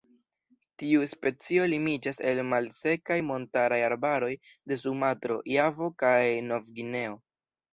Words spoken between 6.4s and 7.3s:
Novgvineo.